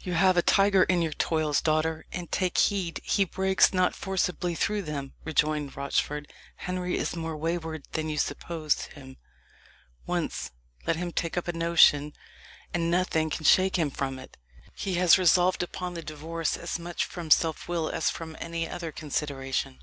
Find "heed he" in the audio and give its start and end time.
2.56-3.26